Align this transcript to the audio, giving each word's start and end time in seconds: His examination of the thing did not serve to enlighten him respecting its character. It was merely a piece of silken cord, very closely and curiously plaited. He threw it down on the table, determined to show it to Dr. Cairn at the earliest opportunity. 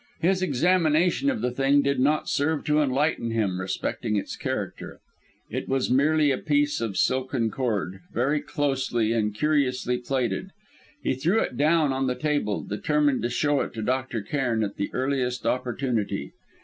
His 0.19 0.41
examination 0.41 1.29
of 1.29 1.41
the 1.41 1.51
thing 1.51 1.83
did 1.83 1.99
not 1.99 2.27
serve 2.27 2.63
to 2.65 2.81
enlighten 2.81 3.29
him 3.29 3.59
respecting 3.61 4.15
its 4.15 4.35
character. 4.35 4.99
It 5.51 5.69
was 5.69 5.91
merely 5.91 6.31
a 6.31 6.39
piece 6.39 6.81
of 6.81 6.97
silken 6.97 7.51
cord, 7.51 7.99
very 8.11 8.41
closely 8.41 9.13
and 9.13 9.31
curiously 9.31 9.99
plaited. 9.99 10.53
He 11.03 11.13
threw 11.13 11.39
it 11.41 11.55
down 11.55 11.93
on 11.93 12.07
the 12.07 12.15
table, 12.15 12.63
determined 12.63 13.21
to 13.21 13.29
show 13.29 13.61
it 13.61 13.75
to 13.75 13.83
Dr. 13.83 14.23
Cairn 14.23 14.63
at 14.63 14.75
the 14.77 14.89
earliest 14.91 15.45
opportunity. 15.45 16.31